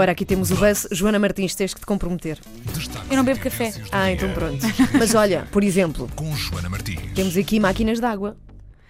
Ora, 0.00 0.12
aqui 0.12 0.24
temos 0.24 0.50
o 0.50 0.56
buzz. 0.56 0.88
Joana 0.90 1.18
Martins, 1.18 1.54
tens 1.54 1.74
que 1.74 1.80
te 1.80 1.84
comprometer. 1.84 2.38
Eu 3.10 3.16
não 3.18 3.22
bebo 3.22 3.38
café. 3.38 3.70
Ah, 3.92 4.10
então 4.10 4.32
pronto. 4.32 4.56
Mas 4.98 5.14
olha, 5.14 5.46
por 5.52 5.62
exemplo, 5.62 6.08
Com 6.16 6.34
Joana 6.34 6.70
Martins. 6.70 7.12
temos 7.14 7.36
aqui 7.36 7.60
máquinas 7.60 8.00
de 8.00 8.06
água. 8.06 8.34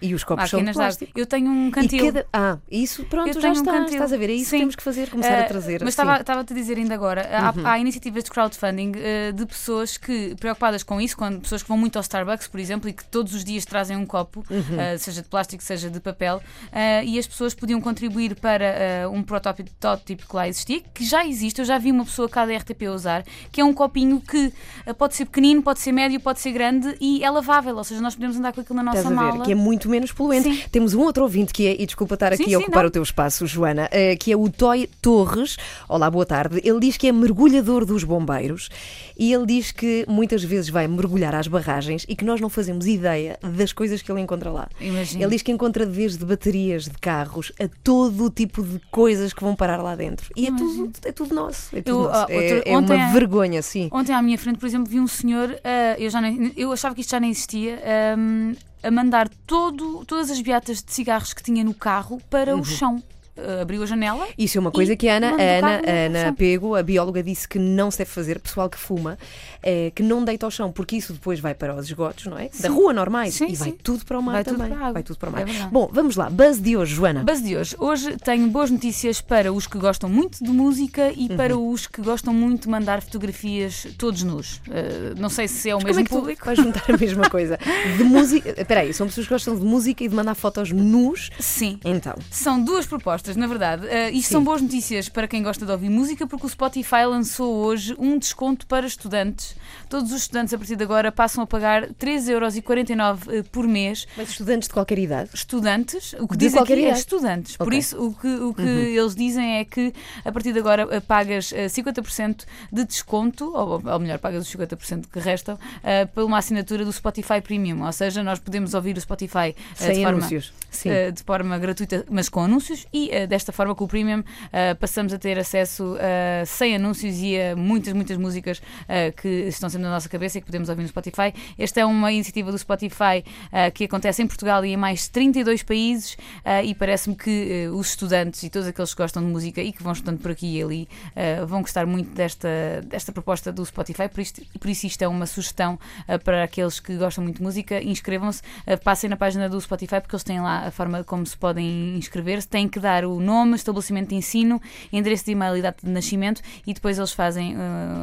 E 0.01 0.13
os 0.15 0.23
copos 0.23 0.51
Máquinas 0.51 0.75
são 0.75 0.81
de 0.83 0.87
plástico. 0.87 1.19
Eu 1.19 1.25
tenho 1.25 1.49
um 1.51 1.69
cantil. 1.71 2.05
cada... 2.07 2.25
Ah, 2.33 2.57
isso, 2.69 3.05
pronto, 3.05 3.39
já 3.39 3.49
um 3.49 3.51
está. 3.53 3.71
cantil. 3.71 3.93
Estás 3.93 4.13
a 4.13 4.17
ver? 4.17 4.29
É 4.29 4.33
isso 4.33 4.49
Sim. 4.49 4.55
que 4.57 4.61
temos 4.61 4.75
que 4.75 4.83
fazer, 4.83 5.09
começar 5.09 5.33
a 5.37 5.41
Ah, 5.41 5.43
trazer. 5.43 5.81
Mas 5.83 5.89
estava-te 5.97 6.53
a 6.53 6.55
dizer 6.55 6.77
ainda 6.77 6.93
agora, 6.95 7.27
há, 7.31 7.71
há 7.73 7.79
iniciativas 7.79 8.23
de 8.23 8.31
crowdfunding 8.31 8.93
eh, 8.95 9.31
de 9.31 9.45
pessoas 9.45 9.97
que, 9.97 10.35
preocupadas 10.39 10.81
com 10.83 10.99
isso, 10.99 11.15
quando 11.15 11.41
pessoas 11.41 11.61
que 11.61 11.69
vão 11.69 11.77
muito 11.77 11.97
ao 11.97 12.01
Starbucks, 12.01 12.47
por 12.47 12.59
exemplo, 12.59 12.89
e 12.89 12.93
que 12.93 13.03
todos 13.05 13.33
os 13.35 13.43
dias 13.43 13.63
trazem 13.65 13.95
um 13.95 14.05
copo, 14.05 14.43
eh, 14.49 14.97
seja 14.97 15.21
de 15.21 15.27
plástico, 15.27 15.61
seja 15.63 15.89
de 15.89 15.99
papel, 15.99 16.41
eh, 16.71 17.03
e 17.05 17.19
as 17.19 17.27
pessoas 17.27 17.53
podiam 17.53 17.79
contribuir 17.79 18.35
para 18.35 18.65
eh, 18.65 19.07
um 19.07 19.21
protótipo, 19.21 20.27
que 20.27 20.35
lá 20.35 20.47
existia, 20.47 20.81
que 20.93 21.03
já 21.05 21.25
existe, 21.25 21.59
eu 21.59 21.65
já 21.65 21.77
vi 21.77 21.91
uma 21.91 22.05
pessoa 22.05 22.27
cá 22.27 22.45
da 22.45 22.55
RTP 22.57 22.83
usar, 22.89 23.23
que 23.51 23.61
é 23.61 23.63
um 23.65 23.73
copinho 23.73 24.19
que 24.19 24.51
eh, 24.85 24.93
pode 24.93 25.15
ser 25.15 25.25
pequenino, 25.25 25.61
pode 25.61 25.79
ser 25.79 25.91
médio, 25.91 26.19
pode 26.19 26.39
ser 26.39 26.51
grande 26.51 26.95
e 26.99 27.23
é 27.23 27.29
lavável, 27.29 27.75
ou 27.75 27.83
seja, 27.83 28.01
nós 28.01 28.15
podemos 28.15 28.37
andar 28.37 28.51
com 28.53 28.61
aquilo 28.61 28.75
na 28.77 28.83
nossa 28.83 28.97
Estás 28.99 29.15
mala. 29.15 29.43
que 29.45 29.51
é 29.51 29.55
muito 29.55 29.90
menos 29.91 30.11
poluente. 30.11 30.49
Sim. 30.51 30.63
Temos 30.71 30.93
um 30.95 31.01
outro 31.01 31.21
ouvinte 31.23 31.53
que 31.53 31.67
é, 31.67 31.75
e 31.79 31.85
desculpa 31.85 32.15
estar 32.15 32.33
aqui 32.33 32.45
Sim, 32.45 32.55
a 32.55 32.57
sim, 32.57 32.63
ocupar 32.63 32.83
não. 32.83 32.87
o 32.87 32.91
teu 32.91 33.03
espaço, 33.03 33.45
Joana, 33.45 33.87
eh, 33.91 34.15
que 34.15 34.31
é 34.31 34.35
o 34.35 34.49
Toy 34.49 34.89
Torres. 35.01 35.57
Olá, 35.87 36.09
boa 36.09 36.25
tarde. 36.25 36.59
Ele 36.63 36.79
diz 36.79 36.97
que 36.97 37.07
é 37.07 37.11
mergulhador 37.11 37.85
dos 37.85 38.03
bombeiros 38.03 38.69
e 39.17 39.33
ele 39.33 39.45
diz 39.45 39.71
que 39.71 40.05
muitas 40.07 40.43
vezes 40.43 40.69
vai 40.69 40.87
mergulhar 40.87 41.35
às 41.35 41.47
barragens 41.47 42.05
e 42.09 42.15
que 42.15 42.25
nós 42.25 42.39
não 42.41 42.49
fazemos 42.49 42.87
ideia 42.87 43.37
das 43.43 43.71
coisas 43.73 44.01
que 44.01 44.11
ele 44.11 44.21
encontra 44.21 44.49
lá. 44.49 44.67
Ele 44.79 45.27
diz 45.27 45.41
que 45.41 45.51
encontra 45.51 45.85
desde 45.85 46.23
baterias 46.25 46.85
de 46.85 46.97
carros 46.99 47.51
a 47.59 47.67
todo 47.83 48.25
o 48.25 48.29
tipo 48.29 48.63
de 48.63 48.79
coisas 48.89 49.33
que 49.33 49.43
vão 49.43 49.55
parar 49.55 49.81
lá 49.81 49.95
dentro. 49.95 50.31
E 50.35 50.47
é 50.47 50.51
tudo, 50.55 50.91
é 51.05 51.11
tudo 51.11 51.35
nosso. 51.35 51.75
É, 51.75 51.81
tudo 51.81 51.97
Eu, 51.99 52.03
nosso. 52.07 52.19
ah, 52.19 52.25
É- 52.29 52.35
outro- 52.55 52.69
é, 52.71 52.77
uma 52.77 53.09
a- 53.09 53.11
vergonha, 53.11 53.61
sim. 53.61 53.89
Ontem 53.91 54.13
à 54.13 54.21
minha 54.21 54.37
frente, 54.37 54.57
por 54.57 54.65
exemplo, 54.65 54.89
vi 54.89 54.99
um 54.99 55.07
senhor, 55.07 55.55
ah, 55.63 55.95
eu, 55.99 56.09
já 56.09 56.21
nem- 56.21 56.51
eu 56.55 56.71
achava 56.71 56.95
que 56.95 57.01
isto 57.01 57.09
já 57.11 57.19
nem 57.19 57.29
existia, 57.31 57.79
ahm, 58.15 58.53
a 58.83 58.89
mandar 58.91 59.29
todo, 59.47 60.03
todas 60.05 60.29
as 60.31 60.41
beatas 60.41 60.81
de 60.83 60.91
cigarros 60.91 61.33
que 61.33 61.43
tinha 61.43 61.63
no 61.63 61.73
carro 61.73 62.19
para 62.29 62.53
Uhum. 62.55 62.61
o 62.61 62.65
chão. 62.65 63.03
Ah, 63.37 63.61
abriu 63.61 63.81
a 63.83 63.85
janela. 63.85 64.27
Isso 64.37 64.57
é 64.57 64.61
uma 64.61 64.71
coisa 64.71 64.95
que 64.95 65.07
a 65.07 65.15
Ana, 65.17 65.29
a 65.29 65.33
Ana, 65.33 65.81
a 65.85 66.05
Ana. 66.21 66.33
Pego, 66.33 66.75
a 66.75 66.83
bióloga, 66.83 67.23
disse 67.23 67.47
que 67.47 67.57
não 67.59 67.89
se 67.89 67.99
deve 67.99 68.09
fazer, 68.11 68.39
pessoal 68.39 68.69
que 68.69 68.77
fuma, 68.77 69.17
é, 69.63 69.91
que 69.95 70.03
não 70.03 70.23
deita 70.23 70.45
ao 70.45 70.51
chão, 70.51 70.71
porque 70.71 70.95
isso 70.97 71.13
depois 71.13 71.39
vai 71.39 71.53
para 71.53 71.75
os 71.75 71.85
esgotos, 71.85 72.25
não 72.25 72.37
é? 72.37 72.45
Da 72.49 72.49
Sim. 72.51 72.67
rua 72.69 72.93
normais. 72.93 73.33
Sim, 73.35 73.47
e 73.49 73.55
vai 73.55 73.69
sim. 73.71 73.77
tudo 73.81 74.05
para 74.05 74.19
o 74.19 74.21
mar 74.23 74.33
Vai 74.33 74.43
tudo 74.43 74.57
também. 74.57 74.69
para 74.71 74.77
a 74.77 74.81
água. 74.81 74.93
Vai 74.93 75.03
tudo 75.03 75.17
para 75.17 75.29
o 75.29 75.31
mar. 75.31 75.41
É. 75.47 75.67
Bom, 75.71 75.89
vamos 75.91 76.15
lá. 76.15 76.29
Buzz 76.29 76.61
de 76.61 76.75
hoje, 76.77 76.93
Joana. 76.95 77.23
Base 77.23 77.43
de 77.43 77.55
hoje. 77.55 77.75
Hoje 77.79 78.17
tenho 78.17 78.47
boas 78.49 78.69
notícias 78.69 79.21
para 79.21 79.51
os 79.53 79.65
que 79.67 79.77
gostam 79.77 80.09
muito 80.09 80.43
de 80.43 80.49
música 80.51 81.01
Uhum. 81.07 81.13
e 81.17 81.29
para 81.35 81.57
os 81.57 81.87
que 81.87 82.01
gostam 82.01 82.33
muito 82.33 82.63
de 82.63 82.69
mandar 82.69 83.01
fotografias 83.01 83.87
todos 83.97 84.23
nus. 84.23 84.61
Ah, 84.69 85.13
não 85.17 85.29
sei 85.29 85.47
se 85.47 85.69
é 85.69 85.75
o 85.75 85.77
Como 85.77 85.87
mesmo 85.87 86.01
é 86.01 86.03
que 86.03 86.09
público. 86.09 86.45
vais 86.45 86.57
juntar 86.57 86.83
a 86.89 86.97
mesma 86.97 87.29
coisa? 87.29 87.57
De 87.97 88.03
música. 88.03 88.49
Espera 88.61 88.81
aí, 88.81 88.93
são 88.93 89.07
pessoas 89.07 89.27
que 89.27 89.33
gostam 89.33 89.55
de 89.57 89.63
música 89.65 90.03
e 90.03 90.07
de 90.07 90.15
mandar 90.15 90.35
fotos 90.35 90.71
nus. 90.71 91.29
Sim. 91.39 91.79
Então, 91.85 92.15
São 92.29 92.61
duas 92.63 92.85
propostas, 92.85 93.30
na 93.35 93.47
verdade. 93.47 93.85
Uh, 93.85 94.09
isto 94.13 94.27
Sim. 94.27 94.33
são 94.33 94.43
boas 94.43 94.61
notícias 94.61 95.09
para 95.09 95.27
quem 95.27 95.41
gosta 95.43 95.65
de 95.65 95.71
ouvir 95.71 95.89
música, 95.89 96.25
porque 96.27 96.45
o 96.45 96.49
Spotify 96.49 97.05
lançou 97.05 97.53
hoje 97.55 97.95
um 97.99 98.17
desconto 98.17 98.65
para 98.67 98.85
estudantes. 98.87 99.55
Todos 99.89 100.11
os 100.11 100.21
estudantes, 100.21 100.53
a 100.53 100.57
partir 100.57 100.75
de 100.75 100.83
agora, 100.83 101.11
passam 101.11 101.43
a 101.43 101.47
pagar 101.47 101.87
3,49€ 101.93 103.19
eh, 103.29 103.43
por 103.51 103.67
mês. 103.67 104.07
mas 104.17 104.29
estudantes 104.29 104.67
de 104.67 104.73
qualquer 104.73 104.99
idade. 104.99 105.29
Estudantes, 105.33 106.13
o 106.19 106.27
que 106.27 106.37
De 106.37 106.45
dizem 106.45 106.61
aqui 106.61 106.73
é 106.73 106.79
idade. 106.81 106.99
estudantes. 106.99 107.57
Por 107.57 107.67
Ok. 107.67 107.73
Uhum. 107.73 107.79
isso, 107.79 108.05
o 108.07 108.13
que, 108.13 108.27
o 108.27 108.53
que 108.53 108.61
eles 108.61 109.15
dizem 109.15 109.57
é 109.57 109.65
que 109.65 109.93
a 110.23 110.31
partir 110.31 110.53
de 110.53 110.59
agora 110.59 110.87
eh, 110.91 110.99
pagas 110.99 111.51
eh, 111.53 111.65
50% 111.67 112.45
de 112.71 112.83
desconto, 112.85 113.51
ou, 113.53 113.81
ou 113.85 113.99
melhor, 113.99 114.19
pagas 114.19 114.47
os 114.47 114.53
50% 114.55 115.05
que 115.11 115.19
restam, 115.19 115.57
eh, 115.83 116.05
por 116.05 116.23
uma 116.23 116.37
assinatura 116.37 116.85
do 116.85 116.91
Spotify 116.93 117.41
Premium. 117.41 117.85
Ou 117.85 117.91
seja, 117.91 118.23
nós 118.23 118.39
podemos 118.39 118.73
ouvir 118.73 118.97
o 118.97 119.01
Spotify 119.01 119.37
eh, 119.49 119.55
Sem 119.75 119.93
de 119.95 120.03
forma 120.03 120.17
anúncios. 120.19 120.53
Sim. 120.69 120.89
eh, 120.89 121.11
de 121.11 121.23
forma 121.23 121.57
gratuita, 121.59 122.05
mas 122.09 122.29
com 122.29 122.41
anúncios, 122.43 122.85
e 122.93 123.09
eh, 123.11 123.27
desta 123.27 123.51
forma, 123.51 123.75
com 123.75 123.83
o 123.83 123.87
Premium, 123.87 124.23
eh, 124.51 124.73
passamos 124.73 125.13
a 125.13 125.19
ter 125.19 125.37
acesso 125.37 125.97
a 125.99 126.45
sem 126.45 126.75
anúncios 126.75 127.17
e 127.17 127.39
a 127.39 127.55
muitas, 127.55 127.93
muitas 127.93 128.17
músicas 128.17 128.61
eh, 128.87 129.11
que 129.11 129.27
estão 129.47 129.69
sempre 129.69 129.83
na 129.83 129.91
nossa 129.91 130.09
cabeça 130.09 130.37
e 130.37 130.41
que 130.41 130.47
podemos 130.47 130.69
ouvir 130.69 130.81
no 130.83 130.87
Spotify. 130.87 131.33
Esta 131.57 131.81
é 131.81 131.85
uma 131.85 132.11
iniciativa 132.11 132.51
do 132.51 132.57
Spotify 132.57 133.23
eh, 133.51 133.71
que 133.71 133.83
acontece 133.85 134.21
em 134.21 134.27
Portugal 134.27 134.63
e 134.65 134.73
em 134.73 134.77
mais 134.77 135.07
32 135.07 135.63
países, 135.63 136.17
eh, 136.43 136.65
e 136.65 136.75
parece-me 136.75 137.15
que 137.15 137.65
eh, 137.65 137.69
os 137.69 137.89
estudantes 137.89 138.43
e 138.43 138.49
todos 138.49 138.67
aqueles 138.67 138.93
que 138.93 139.01
gostam 139.01 139.23
de 139.23 139.29
música 139.29 139.61
e 139.61 139.71
que 139.71 139.83
vão 139.83 139.93
estudando 139.93 140.19
por 140.19 140.31
aqui 140.31 140.57
e 140.57 140.63
ali 140.63 140.89
eh, 141.15 141.43
vão 141.45 141.61
gostar 141.61 141.85
muito 141.85 142.09
desta, 142.13 142.49
desta 142.85 143.11
proposta 143.11 143.51
do 143.51 143.65
Spotify, 143.65 144.07
por, 144.09 144.21
isto, 144.21 144.41
por 144.59 144.69
isso 144.69 144.85
isto 144.85 145.01
é 145.01 145.07
uma 145.07 145.25
sugestão 145.25 145.79
eh, 146.07 146.17
para 146.17 146.43
aqueles 146.43 146.79
que 146.79 146.95
gostam 146.97 147.23
muito 147.23 147.37
de 147.37 147.43
música. 147.43 147.81
Inscrevam-se, 147.81 148.41
eh, 148.65 148.77
passem 148.77 149.09
na 149.09 149.17
página 149.17 149.49
do 149.49 149.59
Spotify 149.59 149.99
porque 150.01 150.15
eles 150.15 150.23
têm 150.23 150.39
lá 150.39 150.67
a 150.67 150.71
forma 150.71 151.03
como 151.03 151.25
se 151.25 151.37
podem 151.37 151.97
inscrever-se. 151.97 152.47
Têm 152.47 152.67
que 152.67 152.79
dar 152.79 153.00
o 153.05 153.19
nome, 153.19 153.55
estabelecimento 153.55 154.09
de 154.09 154.15
ensino, 154.15 154.61
endereço 154.91 155.25
de 155.25 155.31
e-mail 155.31 155.57
e 155.57 155.61
data 155.61 155.85
de 155.85 155.91
nascimento 155.91 156.41
e 156.65 156.73
depois 156.73 156.97
eles 156.97 157.11
fazem 157.11 157.53
eh, 157.53 157.57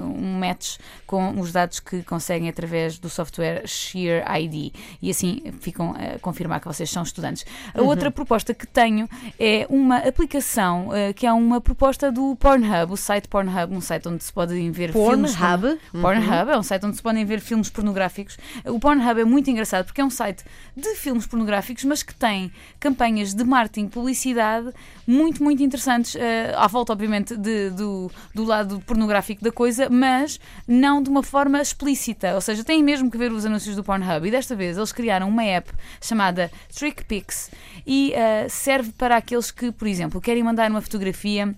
um 0.05 0.39
match 0.39 0.79
com 1.07 1.41
os 1.41 1.53
dados 1.53 1.81
que 1.81 2.03
conseguem 2.03 2.49
através 2.49 2.99
do 2.99 3.09
software 3.09 3.67
Sheer 3.67 4.25
ID 4.41 4.75
e 5.01 5.11
assim 5.11 5.43
ficam 5.61 5.95
a 5.95 6.19
confirmar 6.19 6.61
que 6.61 6.67
vocês 6.67 6.91
são 6.91 7.03
estudantes. 7.03 7.45
A 7.75 7.83
outra 7.83 8.11
proposta 8.11 8.55
que 8.55 8.67
tenho 8.67 9.09
é 9.39 9.67
uma 9.69 9.99
aplicação 9.99 10.95
eh, 10.95 11.13
que 11.13 11.27
é 11.27 11.33
uma 11.33 11.61
proposta 11.61 12.11
do 12.11 12.37
Pornhub, 12.37 12.93
o 12.93 12.97
site 12.97 13.29
Pornhub, 13.29 13.75
um 13.75 13.81
site 13.81 14.09
onde 14.09 14.25
se 14.25 14.33
podem 14.33 14.71
ver 14.71 14.93
filmes. 14.93 15.37
Pornhub. 15.37 15.79
Pornhub 16.01 16.51
é 16.51 16.59
um 16.59 16.63
site 16.63 16.87
onde 16.87 16.97
se 16.97 17.03
podem 17.03 17.25
ver 17.25 17.41
filmes 17.41 17.71
pornográficos. 17.71 18.37
O 18.65 18.79
Pornhub 18.79 19.21
é 19.21 19.25
muito 19.25 19.51
engraçado 19.51 19.87
porque 19.87 20.01
é 20.01 20.05
um 20.05 20.11
site 20.11 20.45
de 20.77 20.95
filmes 20.95 21.27
pornográficos, 21.27 21.85
mas 21.85 22.03
que 22.03 22.15
tem 22.15 22.51
campanhas 22.79 23.35
de 23.35 23.45
marketing, 23.45 23.89
publicidade 23.89 24.73
muito, 25.07 25.43
muito 25.43 25.63
interessantes, 25.63 26.15
eh, 26.17 26.53
à 26.57 26.67
volta, 26.67 26.93
obviamente, 26.93 27.37
de- 27.37 27.71
do, 27.71 28.11
do 28.35 28.45
lado 28.45 28.81
pornográfico 28.87 29.43
da 29.43 29.51
coisa, 29.51 29.89
mas 29.89 30.39
não 30.67 31.03
de 31.03 31.09
uma 31.09 31.23
forma 31.23 31.61
explícita. 31.61 32.35
Ou 32.35 32.41
seja, 32.41 32.63
têm 32.63 32.83
mesmo 32.83 33.11
que 33.11 33.17
ver 33.17 33.33
os 33.33 33.47
anúncios 33.47 33.75
do 33.77 33.83
Pornhub. 33.85 34.27
E 34.27 34.31
desta 34.31 34.55
vez 34.55 34.77
eles 34.77 34.93
criaram 34.93 35.29
uma 35.29 35.45
app 35.45 35.71
chamada 36.01 36.51
TrickPix 36.75 37.51
e 37.87 38.13
eh, 38.15 38.47
serve 38.49 38.93
para 38.93 39.17
aqueles 39.17 39.51
que, 39.51 39.73
por 39.73 39.89
exemplo, 39.89 40.21
querem 40.21 40.43
mandar 40.43 40.71
uma 40.71 40.81
fotografia. 40.83 41.55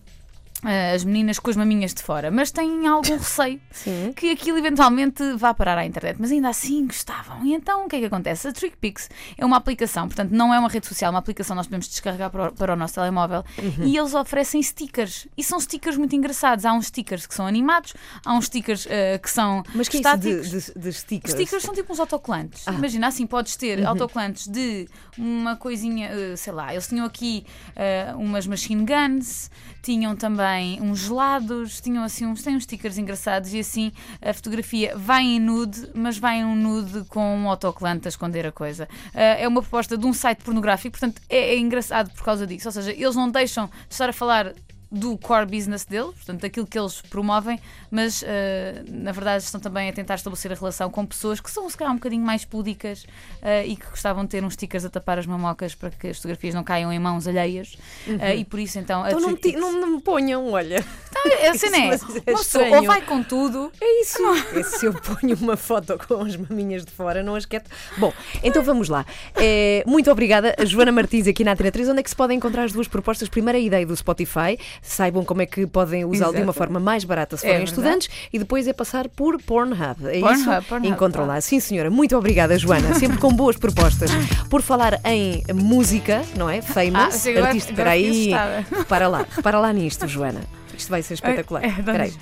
Eh, 0.65 0.95
as 0.95 1.05
meninas 1.05 1.39
com 1.39 1.51
as 1.51 1.57
maminhas 1.57 1.95
de 1.95 2.03
fora, 2.03 2.31
mas 2.31 2.51
têm 2.51 2.87
algum 2.87 3.17
receio 3.19 3.61
Sim. 3.71 4.13
que 4.15 4.31
aquilo 4.31 4.59
eventualmente 4.59 5.23
vá 5.35 5.53
parar 5.55 5.79
à 5.79 5.85
internet, 5.87 6.17
mas 6.21 6.31
ainda 6.31 6.49
assim 6.49 6.87
gostavam. 6.87 7.45
E 7.45 7.55
então 7.55 7.87
o 7.87 7.89
que 7.89 7.97
é 7.97 8.01
que 8.01 8.05
acontece? 8.07 8.49
A 8.49 8.53
TrickPix 8.53 9.09
é 9.39 9.45
uma 9.45 9.57
aplicação, 9.57 10.07
portanto 10.07 10.31
não 10.33 10.53
é 10.53 10.59
uma 10.59 10.69
rede 10.69 10.87
social, 10.87 11.09
é 11.09 11.13
uma 11.13 11.19
aplicação 11.19 11.55
que 11.55 11.59
nós 11.59 11.67
podemos 11.67 11.89
descarregar 11.89 12.31
para 12.31 12.49
o, 12.49 12.53
para 12.53 12.73
o 12.73 12.77
nosso 12.77 12.95
telemóvel 12.95 13.45
Uhum. 13.59 13.85
e 13.87 13.97
eles 13.97 14.15
oferecem 14.15 14.63
stickers. 14.63 15.27
E 15.37 15.43
são 15.45 15.59
stickers 15.61 15.97
muito 15.97 16.15
engraçados. 16.17 16.65
Há 16.65 16.73
uns 16.73 16.87
stickers 16.87 17.27
que 17.27 17.35
são 17.35 17.47
animados, 17.47 17.95
há 18.25 18.35
uns 18.35 18.47
stickers 18.47 18.87
eh, 18.89 19.19
que 19.19 19.31
são 19.31 19.63
Mas 19.75 19.89
que 19.89 19.97
é 19.99 20.01
isso 20.01 20.09
estáticos. 20.09 20.51
de, 20.51 20.73
de, 20.75 20.79
de 20.81 20.93
stickers? 20.93 21.35
Stickers 21.35 21.63
são 21.63 21.75
tipo 21.75 21.93
uns 21.93 22.01
autocolantes. 22.01 22.67
Ah. 22.67 22.73
Imagina, 22.73 23.07
assim 23.09 23.27
podes 23.27 23.57
ter 23.57 23.79
Uhum. 23.81 23.89
autocolantes 23.89 24.47
de 24.49 24.89
uma 25.19 25.57
coisinha, 25.57 26.09
eh, 26.09 26.37
sei 26.37 26.53
lá, 26.53 26.73
eles 26.73 26.87
tinham 26.89 27.07
aqui 27.07 27.45
eh, 27.77 28.13
umas 28.17 28.47
machine 28.47 28.85
guns, 28.85 29.51
tinham 29.83 30.15
também 30.17 30.50
uns 30.81 31.01
gelados, 31.01 31.81
tinham 31.81 32.03
assim 32.03 32.27
uns, 32.27 32.43
têm 32.43 32.57
uns 32.57 32.65
stickers 32.65 32.99
engraçados 32.99 33.53
e 33.53 33.61
assim 33.61 33.93
a 34.21 34.33
fotografia 34.33 34.97
vai 34.97 35.23
em 35.23 35.41
nude, 35.41 35.89
mas 35.95 36.19
vai 36.19 36.39
em 36.39 36.45
um 36.45 36.57
nude 36.57 37.05
com 37.09 37.37
um 37.37 37.49
autocolante 37.49 38.07
a 38.07 38.11
esconder 38.11 38.47
a 38.47 38.53
coisa. 38.53 38.89
Eh, 39.15 39.45
é 39.45 39.49
uma 39.49 39.63
proposta 39.63 39.97
de 39.97 40.07
um 40.07 40.13
site 40.13 40.43
pornográfico, 40.43 40.99
portanto 40.99 41.21
é, 41.29 41.55
é 41.55 41.59
engraçado 41.59 42.11
por 42.11 42.25
causa 42.25 42.47
disso. 42.47 42.69
Ou 42.69 42.73
seja, 42.73 42.93
eles 42.93 43.15
não 43.15 43.31
deixam 43.31 43.67
de 43.67 43.73
estar 43.95 44.09
a 44.09 44.13
falar 44.13 44.53
do 44.91 45.17
core 45.17 45.47
business 45.47 45.85
deles, 45.85 46.15
portanto, 46.17 46.41
daquilo 46.41 46.67
que 46.67 46.79
eles 46.79 47.01
promovem, 47.03 47.61
mas 47.91 48.25
eh, 48.27 48.83
na 48.89 49.13
verdade 49.13 49.45
estão 49.45 49.61
também 49.61 49.89
a 49.89 49.93
tentar 49.93 50.17
estabelecer 50.17 50.51
a 50.51 50.55
relação 50.55 50.91
com 50.91 51.07
pessoas 51.07 51.41
que 51.41 51.51
são, 51.51 51.69
se 51.71 51.77
calhar, 51.77 51.93
um 51.93 51.97
bocadinho 51.97 52.25
mais 52.25 52.45
púdicas 52.45 53.07
eh, 53.41 53.67
e 53.67 53.77
que 53.77 53.87
gostavam 53.87 54.25
de 54.25 54.31
ter 54.31 54.43
uns 54.43 54.55
stickers 54.55 54.85
a 54.85 54.91
tapar 54.91 55.19
as 55.19 55.27
mamocas 55.27 55.75
para 55.75 55.91
que 55.91 56.09
as 56.09 56.17
fotografias 56.17 56.55
não 56.55 56.65
caiam 56.65 56.93
em 56.93 56.99
mãos 56.99 57.29
alheias. 57.29 57.77
Eh, 58.09 58.37
e 58.37 58.45
por 58.45 58.59
isso, 58.59 58.79
então, 58.79 59.07
Então 59.07 59.21
não, 59.21 59.39
não, 59.61 59.81
não 59.81 59.91
me 59.97 60.01
ponham, 60.01 60.51
olha. 60.51 60.85
Então, 61.11 61.51
a 61.51 61.55
cena 61.55 61.77
é, 61.77 61.81
é 62.27 62.31
uma 62.33 62.39
pessoa 62.39 62.69
ou 62.69 62.83
vai 62.85 63.03
com 63.03 63.23
tudo, 63.23 63.71
É 63.81 64.03
isso. 64.03 64.19
É 64.55 64.63
se 64.63 64.87
eu 64.87 64.95
ponho 64.95 65.37
uma 65.37 65.57
foto 65.57 65.99
com 66.07 66.23
as 66.23 66.37
maminhas 66.37 66.85
de 66.85 66.91
fora, 66.91 67.23
não 67.23 67.35
as 67.35 67.47
quieto. 67.47 67.71
Bom, 67.97 68.13
então 68.43 68.63
vamos 68.63 68.89
lá. 68.89 69.07
É, 69.37 69.85
muito 69.87 70.11
obrigada, 70.11 70.55
Joana 70.65 70.91
Martins, 70.91 71.27
aqui 71.27 71.45
na 71.45 71.53
Antena 71.53 71.71
3. 71.71 71.91
Onde 71.91 72.01
é 72.01 72.03
que 72.03 72.11
se 72.11 72.17
podem 72.17 72.37
encontrar 72.37 72.65
as 72.65 72.73
duas 72.73 72.89
propostas? 72.89 73.29
Primeira 73.29 73.59
a 73.59 73.61
ideia 73.61 73.87
do 73.87 73.97
Spotify. 73.97 74.59
Saibam 74.83 75.25
como 75.25 75.43
é 75.43 75.47
que 75.47 75.67
podem 75.67 76.05
usá-lo 76.05 76.35
de 76.35 76.43
uma 76.43 76.53
forma 76.53 76.81
mais 76.81 77.05
barata 77.05 77.37
se 77.37 77.45
É 77.47 77.51
forem 77.51 77.65
verdade. 77.67 77.81
estudantes. 77.81 78.09
E 78.33 78.39
depois 78.39 78.67
é 78.67 78.73
passar 78.73 79.09
por 79.09 79.41
Pornhub. 79.43 79.81
É 80.07 80.21
Pornhub, 80.21 80.33
isso? 80.41 80.63
Pornhub, 80.69 80.89
Encontram 80.89 81.25
claro. 81.25 81.37
lá. 81.37 81.41
Sim, 81.41 81.61
senhora. 81.61 81.91
Muito 81.91 82.17
obrigada, 82.17 82.59
Joana. 82.59 82.95
Sempre 82.99 83.19
com 83.19 83.33
boas 83.33 83.57
propostas. 83.57 84.11
Por 84.49 84.63
falar 84.63 85.01
em 85.05 85.43
música, 85.55 86.23
não 86.37 86.49
é? 86.49 86.59
Ah, 86.59 86.63
Famous, 86.63 87.27
agora- 87.27 87.47
artista. 87.49 87.71
Espera 87.73 87.91
aí. 87.91 88.31
Repara 88.77 89.09
lá. 89.09 89.27
Repara 89.37 89.59
lá 89.61 89.73
nisto, 89.73 90.07
Joana. 90.09 90.41
Isto 90.81 90.91
vai 90.91 91.03
ser 91.03 91.15
espetacular. 91.15 91.63
É, 91.65 91.67
é, 91.67 91.71
vamos. 91.71 91.81
Espera 91.87 92.03
aí. 92.05 92.15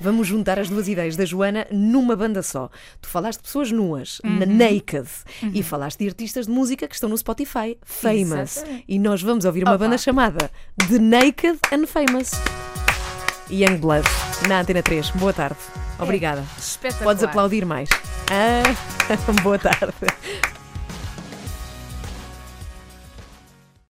Vamos 0.00 0.26
juntar 0.28 0.58
as 0.58 0.68
duas 0.68 0.88
ideias 0.88 1.16
da 1.16 1.24
Joana 1.24 1.66
numa 1.70 2.14
banda 2.16 2.42
só. 2.42 2.68
Tu 3.00 3.08
falaste 3.08 3.38
de 3.38 3.44
pessoas 3.44 3.70
nuas, 3.72 4.20
na 4.24 4.44
Uhum. 4.46 4.56
Naked, 4.56 5.08
e 5.54 5.62
falaste 5.62 5.98
de 5.98 6.08
artistas 6.08 6.46
de 6.46 6.52
música 6.52 6.86
que 6.88 6.94
estão 6.94 7.08
no 7.08 7.16
Spotify, 7.16 7.76
Famous. 7.82 8.56
Exatamente. 8.58 8.84
E 8.88 8.98
nós 8.98 9.22
vamos 9.22 9.44
ouvir 9.44 9.62
uma 9.64 9.72
Opa. 9.74 9.84
banda 9.84 9.96
chamada 9.98 10.50
The 10.88 10.98
Naked 10.98 11.58
and 11.72 11.86
Famous. 11.86 12.32
Youngblood, 13.50 14.06
na 14.48 14.60
Antena 14.60 14.82
3. 14.82 15.10
Boa 15.10 15.32
tarde. 15.32 15.56
Obrigada. 15.98 16.44
Espetacular. 16.56 17.04
Podes 17.04 17.24
aplaudir 17.24 17.64
mais. 17.66 17.88
Ah, 18.30 18.62
boa 19.42 19.58
tarde. 19.58 19.92